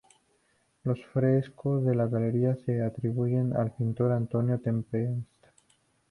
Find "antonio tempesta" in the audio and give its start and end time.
4.13-5.53